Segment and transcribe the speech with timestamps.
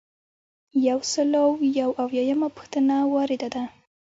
[0.87, 1.49] یو سل او
[1.79, 3.63] یو اویایمه پوښتنه وارده ده.